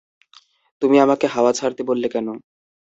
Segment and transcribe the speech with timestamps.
[0.81, 2.27] তুমি আমাকে হাওয়া ছাড়তে বললে কেন?